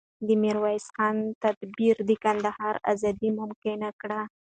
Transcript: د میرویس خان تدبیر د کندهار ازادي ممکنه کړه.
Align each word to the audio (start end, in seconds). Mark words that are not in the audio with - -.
د 0.27 0.29
میرویس 0.43 0.85
خان 0.95 1.17
تدبیر 1.43 1.95
د 2.09 2.11
کندهار 2.23 2.75
ازادي 2.91 3.29
ممکنه 3.39 3.89
کړه. 4.01 4.21